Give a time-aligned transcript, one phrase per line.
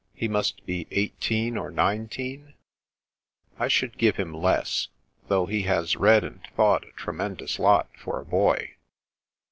[0.15, 2.55] He must be eighteen or nineteen?""
[3.59, 4.87] I should give him less,
[5.27, 8.77] though he has read and thought a tremendous lot for a boy."